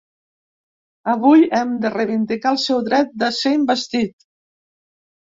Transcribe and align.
Avui 1.11 1.43
hem 1.59 1.75
de 1.83 1.91
reivindicar 1.95 2.53
el 2.53 2.57
seu 2.63 2.79
dret 2.87 3.13
de 3.25 3.29
ser 3.41 3.53
investit. 3.59 4.27